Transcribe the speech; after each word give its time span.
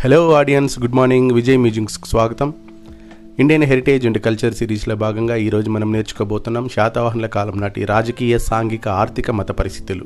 Hello 0.00 0.32
audience 0.32 0.80
good 0.80 0.94
morning 0.94 1.30
Vijay 1.30 1.58
మ్యూజిక్స్కి 1.58 2.08
స్వాగతం. 2.08 2.54
Indian 3.38 3.64
heritage 3.64 4.06
and 4.06 4.18
culture 4.18 4.54
సిరీస్లో 4.54 4.96
భాగంగా 4.96 5.36
ఈరోజు 5.36 5.70
మనం 5.70 5.92
నేర్చుకోబోతున్నాం 5.92 6.68
శాతవాహనుల 6.68 7.26
కాలం 7.26 7.60
నాటి 7.60 7.84
రాజకీయ 7.84 8.38
సాంఘిక 8.38 8.88
ఆర్థిక 8.88 9.30
మత 9.30 9.48
పరిస్థితులు. 9.48 10.04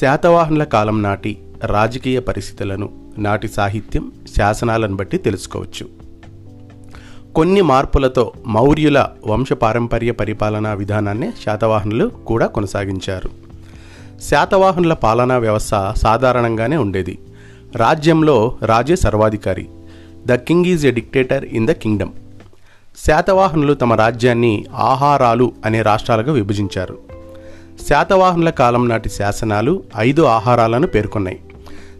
శాతవాహనుల 0.00 0.64
కాలం 0.64 1.02
నాటి 1.02 1.38
రాజకీయ 1.64 2.20
పరిస్థితులను 2.20 2.90
నాటి 3.18 3.48
సాహిత్యం 3.48 4.12
శాసనాలను 4.36 4.96
బట్టి 4.96 5.18
తెలుసుకోవచ్చు. 5.18 5.88
కొన్ని 7.34 7.60
మార్పులతో 7.60 8.32
మౌర్యుల 8.46 9.08
వంశపారంపర్య 9.26 10.10
పరిపాలనా 10.10 10.72
విధానాన్ని 10.72 11.32
శాతవాహనులు 11.44 12.06
కూడా 12.06 12.46
కొనసాగించారు. 12.46 13.30
శాతవాహనుల 14.22 14.92
పాలనా 14.92 15.38
వ్యవస్థ 15.38 15.92
సాధారణంగానే 15.96 16.76
ఉండేది. 16.76 17.18
రాజ్యంలో 17.76 18.58
రాజే 18.62 18.96
సర్వాధికారి. 18.96 19.68
The 20.26 20.32
king 20.32 20.64
is 20.64 20.86
a 20.86 20.90
dictator 20.90 21.44
in 21.44 21.66
the 21.66 21.70
kingdom. 21.70 22.12
శాతవాహనులు 23.06 23.74
తమ 23.74 23.92
రాజ్యాన్ని 23.92 24.66
ఆహారాలు 24.74 25.52
అనే 25.64 25.82
రాష్ట్రాలుగా 25.82 26.32
విభజించారు. 26.32 26.98
శాతవాహనుల 27.88 28.50
కాలం 28.50 28.88
నాటి 28.88 29.08
శాసనాలు 29.08 29.82
ఐదు 29.96 30.22
ఆహారాలను 30.22 30.86
పేర్కొన్నాయి. 30.86 31.40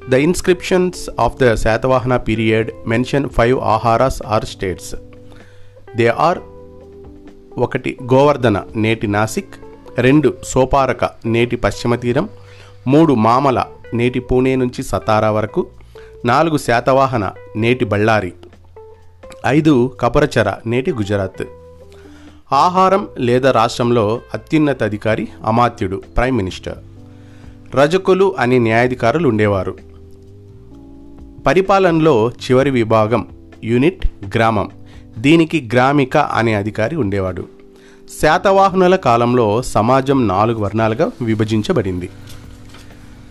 The 0.09 0.15
inscriptions 0.15 1.11
of 1.21 1.35
the 1.43 1.55
Satavahana 1.55 2.17
period 2.17 2.71
mention 2.87 3.29
five 3.29 3.59
aharas 3.59 4.23
are 4.27 4.45
states. 4.45 4.95
They 5.97 6.07
are 6.07 6.39
ఒకటి 7.59 7.99
గోవర్ధన 8.03 8.63
నేటి 8.77 9.07
నాసిక్ 9.07 9.55
రెండు 9.99 10.35
సోపారక 10.45 11.11
నేటి 11.27 11.57
పశ్చిమ 11.57 11.95
తీరం 11.95 12.29
మూడు 12.87 13.15
మామల 13.15 13.65
నేటి 13.95 14.21
పూణే 14.21 14.57
నుంచి 14.57 14.83
సతారా 14.83 15.31
వరకు 15.31 15.67
నాలుగు 16.25 16.57
శాతవాహన 16.57 17.31
నేటి 17.57 17.85
బళ్ళారి 17.85 18.33
ఐదు 19.47 19.97
కపరచర 20.01 20.55
నేటి 20.67 20.93
గుజరాత్. 20.93 21.45
ఆహారం 22.53 23.09
లేదా 23.19 23.51
రాష్ట్రంలో 23.51 24.21
అత్యున్నత 24.35 24.83
అధికారి 24.83 25.29
అమాత్యుడు 25.45 26.03
ప్రైమ్ 26.17 26.37
మినిస్టర్. 26.37 26.79
రజకులు 27.77 28.35
అనే 28.39 28.59
న్యాయాధికారులు 28.59 29.29
ఉండేవారు. 29.29 29.79
పరిపాలనలో 31.47 32.31
చివరి 32.31 32.71
విభాగం 32.71 33.29
యూనిట్ 33.65 34.07
గ్రామం. 34.37 34.71
దీనికి 35.19 35.69
గ్రామిక 35.73 36.17
అనే 36.17 36.55
అధికారి 36.55 36.97
ఉండేవాడు. 36.97 37.49
శాతవాహనుల 38.23 38.97
కాలంలో 38.97 39.63
సమాజం 39.63 40.29
నాలుగు 40.29 40.59
వర్ణాలుగా 40.59 41.11
విభజించబడింది. 41.23 42.11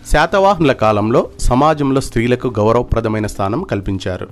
శాతవాహనుల 0.06 0.72
కాలంలో 0.72 1.28
సమాజంలో 1.38 2.00
స్త్రీలకు 2.00 2.48
గౌరవప్రదమైన 2.48 3.26
స్థానం 3.26 3.62
కల్పించారు. 3.62 4.28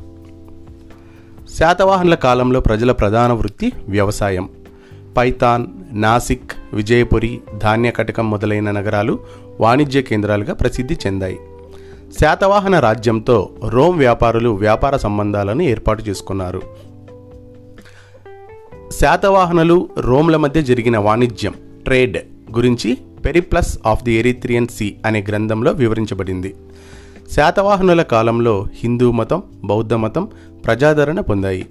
శాతవాహనుల 1.58 2.14
కాలంలో 2.14 2.60
ప్రజల 2.60 2.92
ప్రధాన 2.92 3.33
వృత్తి 3.33 3.72
వ్యవసాయం. 3.88 4.48
పైతాన్ 5.16 5.66
నాసిక్ 5.92 6.52
విజయపురి 6.72 7.41
ధాన్యకటకం 7.62 8.30
మొదలైన 8.30 8.70
నగరాలు 8.70 9.19
వాణిజ్య 9.60 10.02
కేంద్రాలుగా 10.02 10.55
ప్రసిద్ధి 10.55 10.97
చెందాయి. 11.06 11.38
శాతవాహన 12.20 12.78
రాజ్యంతో 12.78 13.48
రోమ్ 13.64 13.98
వ్యాపారులు 13.98 14.48
వ్యాపార 14.48 14.97
సంబంధాలను 14.97 15.62
ఏర్పాటు 15.62 16.03
చేసుకున్నారు. 16.03 16.62
శాతవాహనులు 19.00 19.88
రోమ్ల 19.98 20.36
మధ్య 20.36 20.62
జరిగిన 20.62 20.98
వాణిజ్యం 20.98 21.55
ట్రేడ్ 21.84 22.19
గురించి 22.56 22.98
periplus 23.24 23.78
of 23.86 24.05
the 24.05 24.12
Erythraean 24.12 24.69
sea 24.69 24.94
అనే 25.06 25.24
గ్రంథంలో 25.28 25.72
వివరించబడింది. 25.72 26.55
శాతవాహనుల 27.33 28.02
కాలంలో 28.02 28.66
హిందూ 28.75 29.12
మతం 29.12 29.42
బౌద్ధ 29.64 29.94
మతం 29.94 30.28
ప్రజాదరణ 30.65 31.20
పొందాయి. 31.20 31.66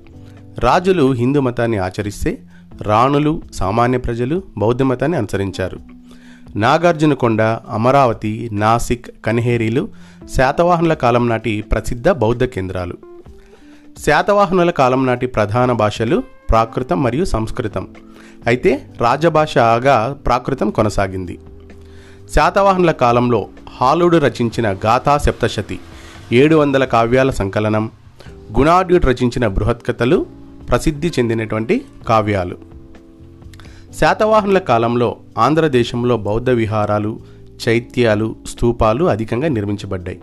రాజులు 0.59 1.11
హిందూ 1.11 1.41
మతాన్ని 1.41 1.77
ఆచరిస్తే 1.77 2.38
రాణులు 2.81 3.41
సామాన్య 3.53 3.97
ప్రజలు 3.97 4.44
బౌద్ధ 4.57 4.81
మతాన్ని 4.81 5.17
అనుసరించారు. 5.17 5.79
నాగార్జునకొండ 6.55 7.41
అమరావతి 7.41 8.50
నాసిక్ 8.51 9.05
కన్హేరీలు 9.25 9.89
శాతవాహనుల 10.35 10.94
కాలం 10.94 11.29
నాటి 11.29 11.61
ప్రసిద్ధ 11.61 12.09
బౌద్ధ 12.09 12.44
కేంద్రాలు. 12.44 12.97
శాతవాహనుల 14.05 14.69
కాలం 14.69 15.05
నాటి 15.05 15.27
ప్రధాన 15.27 15.71
భాషలు 15.71 16.23
ప్రాకృతం 16.50 17.03
మరియు 17.03 17.25
సంస్కృతం. 17.25 17.88
అయితే 18.47 18.87
రాజభాషగా 19.01 20.17
ప్రాకృతం 20.25 20.69
కొనసాగింది. 20.69 21.39
శాతవాహనుల 22.35 22.91
కాలంలో 22.91 23.47
హాలుడు 23.75 24.17
రచించిన 24.17 24.73
గాథా 24.73 25.17
సప్తశతి 25.17 25.79
ఏడు 26.31 26.55
వందల 26.55 26.85
కావ్యాల 26.85 27.31
సంకలనం 27.31 27.91
గుణాఢ్యుడు 28.57 29.07
రచించిన 29.07 29.47
బృహత్కథలు 29.47 30.25
ప్రసిద్ధి 30.69 31.07
చెందినటువంటి 31.07 31.85
కావ్యాలు. 32.07 32.57
శాతవాహనుల 33.99 34.57
కాలంలో 34.57 35.17
ఆంధ్రదేశంలో 35.37 36.17
బౌద్ధ 36.17 36.49
విహారాలు 36.49 37.19
చైత్యాలు 37.69 38.35
స్తూపాలు 38.47 39.05
అధికంగా 39.05 39.47
నిర్మించబడ్డాయి. 39.47 40.19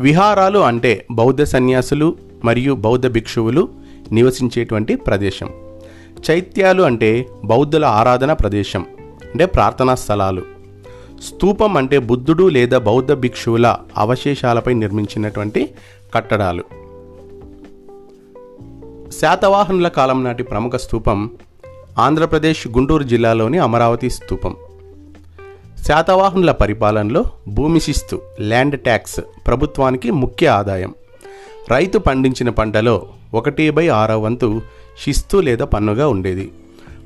విహారాలు 0.00 0.58
అంటే 0.58 1.06
బౌద్ధ 1.10 1.42
సన్యాసులు 1.42 2.16
మరియు 2.44 2.72
బౌద్ధ 2.72 3.06
భిక్షువులు 3.06 3.68
నివసించేటువంటి 4.12 4.94
ప్రదేశం. 4.96 5.50
చైత్యాలు 6.30 6.82
అంటే 6.82 7.26
బౌద్ధుల 7.44 7.84
ఆరాధన 7.84 8.32
ప్రదేశం 8.32 8.86
అంటే 9.24 9.46
ప్రార్థనా 9.46 9.94
స్థలాలు. 9.94 10.42
స్తూపం 11.22 11.76
అంటే 11.76 11.98
బుద్ధుడు 11.98 12.48
లేదా 12.48 12.78
బౌద్ధ 12.78 13.12
భిక్షువుల 13.12 13.76
అవశేషాలపై 13.96 14.74
నిర్మించినటువంటి 14.74 15.70
కట్టడాలు. 16.14 16.64
శాతవాహనుల 19.10 19.88
కాలం 19.88 20.24
నాటి 20.24 20.42
ప్రముఖ 20.42 20.76
స్తూపం 20.76 21.30
ఆంధ్రప్రదేశ్ 21.98 22.68
గుంటూరు 22.68 23.02
జిల్లాలోని 23.02 23.58
అమరావతి 23.58 24.10
స్తూపం 24.10 24.56
శాతవాహనుల 25.88 26.52
పరిపాలనలో 26.52 27.24
భూమి 27.48 27.80
శిస్తు 27.80 28.22
ల్యాండ్ 28.40 28.80
ట్యాక్స్ 28.80 29.20
ప్రభుత్వానికి 29.46 30.10
ముఖ్య 30.10 30.48
ఆదాయం. 30.48 30.94
రైతు 31.70 31.98
పండించిన 31.98 32.50
పంటలో 32.50 33.08
ఒకటి 33.34 33.70
బై 33.70 33.88
ఆరవ 33.88 34.20
వంతు 34.20 34.62
శిస్తు 35.00 35.36
లేదా 35.36 35.64
పన్నుగా 35.64 36.08
ఉండేది. 36.08 36.52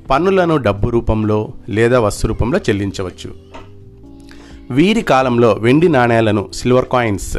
పన్నులను 0.09 0.57
డబ్బు 0.57 0.89
రూపంలో 0.89 1.49
లేదా 1.69 1.99
వస్తు 1.99 2.27
రూపంలో 2.27 2.59
చెల్లించవచ్చు. 2.59 3.33
వీరి 4.71 5.01
కాలంలో 5.01 5.53
వెండి 5.53 5.89
నాణేలను 5.89 6.49
సిల్వర్ 6.53 6.85
కాయిన్స్ 6.85 7.37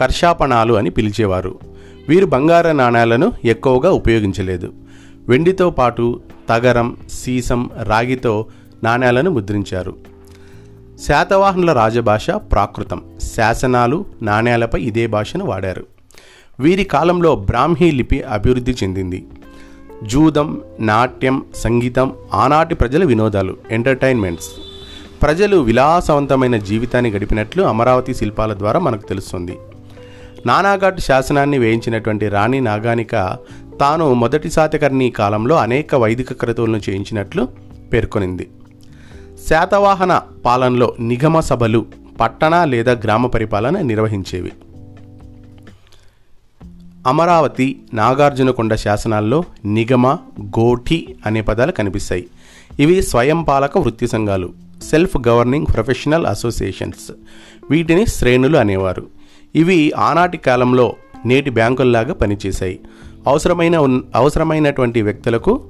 కర్షాపణాలు 0.00 0.74
అని 0.74 0.90
పిలిచేవారు. 0.90 1.58
వీరు 2.08 2.26
బంగార 2.26 2.72
నాణేలను 2.72 3.32
ఎక్కువగా 3.44 3.90
ఉపయోగించలేదు. 3.90 4.72
వెండితో 5.28 5.70
పాటు 5.70 6.20
తగరం 6.48 6.96
సీసం 7.08 7.70
రాగితో 7.82 8.46
నాణేలను 8.84 9.30
ముద్రించారు. 9.30 9.96
శాతవాహనుల 11.06 11.72
రాజభాష 11.72 12.30
ప్రాకృతం. 12.30 13.02
శాసనాలు 13.18 14.04
నాణేలపై 14.22 14.82
ఇదే 14.82 15.06
భాషను 15.06 15.44
వాడారు. 15.44 15.86
వీరి 16.60 16.84
కాలంలో 16.84 17.36
బ్రాహ్మీ 17.36 17.90
లిపి 17.90 18.22
అభివృద్ధి 18.22 18.72
చెందింది. 18.72 19.26
జూదం 20.02 20.60
నాట్యం 20.80 21.42
సంగీతం 21.54 22.12
ఆనాటి 22.34 22.74
ప్రజల 22.74 23.04
వినోదాలు 23.04 23.56
ఎంటర్టైన్మెంట్స్. 23.70 24.46
ప్రజలు 25.22 25.56
విలాసవంతమైన 25.56 26.56
జీవితాన్ని 26.56 27.10
గడిపినట్లు 27.10 27.62
అమరావతి 27.62 28.14
శిల్పాల 28.14 28.54
ద్వారా 28.54 28.80
మనకు 28.80 29.08
తెలుస్తుంది. 29.08 29.58
నానాఘాట్ 30.46 31.00
శాసనాన్ని 31.00 31.58
వేయించినటువంటి 31.58 32.28
రాణి 32.28 32.60
నాగానిక 32.60 33.38
తాను 33.80 34.14
మొదటి 34.14 34.50
శాతకర్ణి 34.50 35.10
కాలంలో 35.10 35.54
అనేక 35.54 35.94
వైదిక 35.94 36.32
క్రతువులను 36.32 36.76
చేయించినట్లు 36.76 37.48
పేర్కొనింది. 37.92 38.50
శాతవాహన 39.48 40.22
పాలనలో 40.44 40.94
నిగమ 41.00 41.40
సభలు 41.40 41.86
పట్టణ 42.20 42.64
లేదా 42.64 42.92
గ్రామ 42.92 43.26
పరిపాలన 43.26 43.80
నిర్వహించేవి. 43.80 44.52
అమరావతి 47.06 47.82
నాగార్జునకొండ 47.94 48.74
శాసనాల్లో 48.74 49.44
నిగమ 49.64 50.12
గోఠి 50.40 51.14
అనే 51.26 51.40
పదాలు 51.40 51.72
కనిపిస్తాయి. 51.72 52.26
ఇవి 52.80 53.02
స్వయం 53.02 53.42
పాలక 53.42 53.78
వృత్తి 53.78 54.06
సంఘాలు 54.06 54.52
సెల్ఫ్ 54.90 55.28
గవర్నింగ్ 55.28 55.66
ప్రొఫెషనల్ 55.66 56.26
అసోసియేషన్స్. 56.26 57.12
వీటిని 57.70 58.06
శ్రేణులు 58.06 58.56
అనేవారు. 58.56 59.06
ఇవి 59.54 59.92
ఆనాటి 59.92 60.38
కాలంలో 60.38 60.96
నేటి 61.26 61.50
బ్యాంకుల్లాగా 61.50 62.14
పనిచేశాయి. 62.14 62.80
అవసరమైన 63.26 64.00
అవసరమైనటువంటి 64.14 65.02
వ్యక్తులకు 65.02 65.64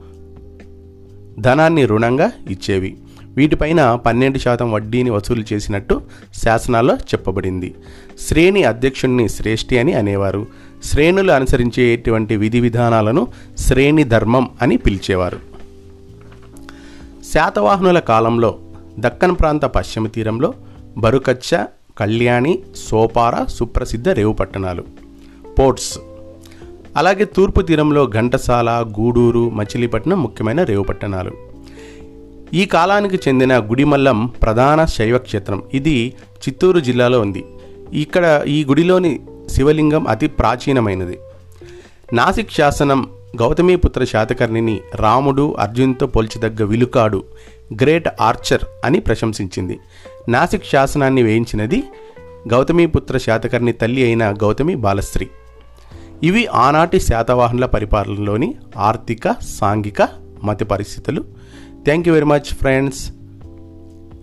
ధనాన్ని 1.39 1.87
రుణంగా 1.87 2.33
ఇచ్చేవి. 2.51 2.97
వీటిపైన 3.23 3.95
పన్నెండు 3.95 4.39
శాతం 4.39 4.73
వడ్డీని 4.73 5.11
వసూలు 5.11 5.45
చేసినట్టు 5.53 6.03
శాసనాల్లో 6.45 6.95
చెప్పబడింది. 6.97 7.75
శ్రేణి 8.21 8.65
అధ్యక్షుడిని 8.65 9.29
శ్రేష్ఠి 9.29 9.79
అని 9.79 9.93
అనేవారు. 9.93 10.47
శ్రేణులు 10.83 11.33
అనుసరించేటువంటి 11.33 12.37
విధి 12.37 12.61
విధానాలను 12.61 13.29
శ్రేణి 13.59 14.05
ధర్మం 14.05 14.51
అని 14.63 14.77
పిలిచేవారు. 14.77 15.39
శాతవాహనుల 17.35 17.99
కాలంలో 17.99 18.59
దక్కన్ 18.99 19.37
ప్రాంత 19.41 19.65
పశ్చిమ 19.65 20.07
తీరంలో 20.07 20.55
బరుకచ్చ 20.99 21.65
కళ్యాణి 21.99 22.59
సోపార 22.77 23.45
సుప్రసిద్ధ 23.45 24.09
రేవు 24.09 24.33
పట్టణాలు 24.33 24.85
పోర్ట్స్. 25.59 25.99
అలాగే 26.97 27.25
తూర్పు 27.25 27.61
తీరంలో 27.61 28.07
ఘంటసాల 28.07 28.71
గూడూరు 28.71 29.51
మచిలీపట్నం 29.51 30.23
ముఖ్యమైన 30.23 30.63
రేవు 30.63 30.83
పట్టణాలు. 30.83 31.33
ఈ 32.55 32.65
కాలానికి 32.65 33.17
చెందిన 33.29 33.59
గుడిమల్లం 33.59 34.27
ప్రధాన 34.27 34.85
శైవ 34.85 35.19
క్షేత్రం. 35.19 35.63
ఇది 35.75 36.15
చిత్తూరు 36.49 36.81
జిల్లాలో 36.81 37.21
ఉంది. 37.21 37.45
ఇక్కడ 37.93 38.45
ఈ 38.47 38.65
గుడిలోని 38.65 39.21
శివలింగం 39.63 40.09
అతి 40.09 40.27
ప్రాచీనమైనది. 40.29 41.19
నాసిక్ 42.13 42.53
శాసనం 42.53 43.11
గౌతమీపుత్ర 43.41 44.05
శాతకర్ణిని 44.05 44.81
రాముడు 44.95 45.57
అర్జున్తో 45.59 46.07
పోల్చదగ్గ 46.07 46.65
విలుకాడు 46.65 47.25
గ్రేట్ 47.83 48.09
ఆర్చర్ 48.21 48.65
అని 48.85 49.01
ప్రశంసించింది. 49.01 49.79
నాసిక్ 50.29 50.65
శాసనాన్ని 50.65 51.23
వేయించినది 51.23 51.85
గౌతమీపుత్ర 52.53 53.19
శాతకర్ణి 53.19 53.73
తల్లి 53.73 54.05
అయిన 54.05 54.33
గౌతమి 54.33 54.75
బాలశ్రీ. 54.75 55.29
ఇవి 56.23 56.47
ఆనాటి 56.47 57.01
శాతవాహనుల 57.01 57.67
పరిపాలనలోని 57.67 58.55
ఆర్థిక 58.77 59.33
సాంఘిక 59.33 60.09
మత 60.45 60.63
పరిస్థితులు. 60.63 61.25
Thank 61.85 62.09
you 62.09 62.15
very 62.15 62.27
much 62.27 62.55
friends 62.55 63.11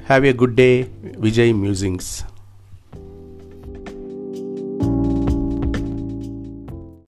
have 0.09 0.25
a 0.25 0.33
good 0.33 0.55
day 0.55 0.87
Vijay 1.19 1.53
musings 1.53 2.38